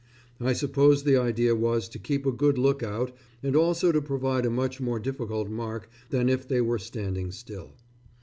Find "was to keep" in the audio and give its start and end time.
1.55-2.25